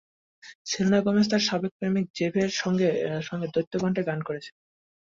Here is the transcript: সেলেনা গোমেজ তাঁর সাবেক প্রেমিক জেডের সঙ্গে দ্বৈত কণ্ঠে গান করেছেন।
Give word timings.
সেলেনা 0.65 0.99
গোমেজ 1.05 1.25
তাঁর 1.29 1.43
সাবেক 1.47 1.71
প্রেমিক 1.77 2.05
জেডের 2.17 2.49
সঙ্গে 2.61 2.87
দ্বৈত 3.45 3.73
কণ্ঠে 3.81 4.01
গান 4.09 4.19
করেছেন। 4.27 4.55